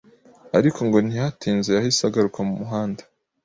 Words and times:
ariko 0.57 0.79
ngo 0.87 0.97
ntiyahatinze 1.05 1.69
yahise 1.71 2.01
agaruka 2.05 2.39
mu 2.47 2.53
muhanda. 2.59 3.03